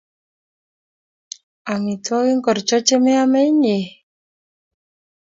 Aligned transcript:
Amitwogik 1.71 2.37
ngorcho 2.39 2.77
che 2.87 2.95
meame 3.03 3.39
inye? 3.49 3.77